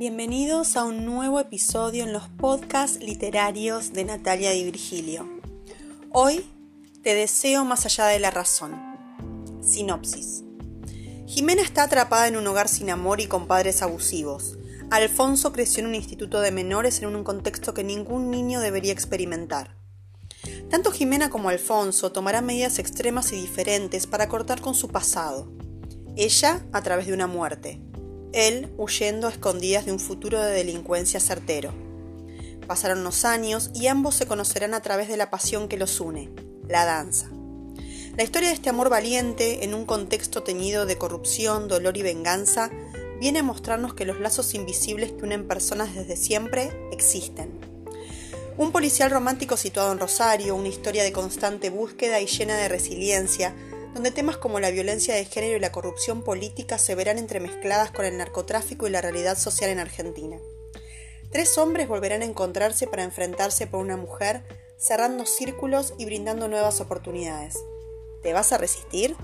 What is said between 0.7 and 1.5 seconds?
a un nuevo